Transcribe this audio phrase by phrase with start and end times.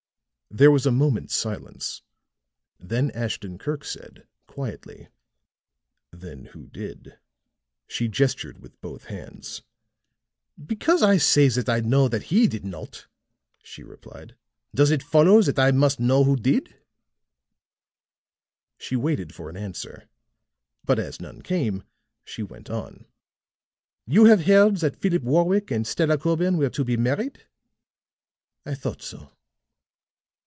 [0.53, 2.01] There was a moment's silence,
[2.77, 5.07] then Ashton Kirk said, quietly:
[6.11, 7.17] "Then who did?"
[7.87, 9.61] She gestured with both hands.
[10.61, 13.07] "Because I say that I know that he did not,"
[13.63, 14.35] she replied,
[14.75, 16.75] "does it follow that I must know who did?"
[18.77, 20.09] She waited for an answer,
[20.83, 21.83] but as none came,
[22.25, 23.05] she went on:
[24.05, 27.45] "You have heard that Philip Warwick and Stella Corbin were to be married?
[28.65, 29.31] I thought so.